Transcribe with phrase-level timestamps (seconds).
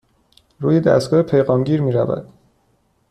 [0.59, 2.29] روی دستگاه پیغام گیر می رود.